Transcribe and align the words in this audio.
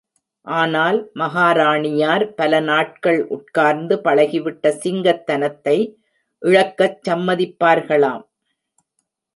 ஆனால் 0.47 0.97
மகாராணியார் 1.19 2.25
பல 2.33 2.61
நாட்கள் 2.61 3.19
உட்கார்ந்து 3.27 3.97
பழகிவிட்ட 4.03 4.73
சிங்கத்தனத்தை 4.83 5.77
இழக்கச் 6.41 6.99
சம்மதிப்பார்களாம். 7.09 8.25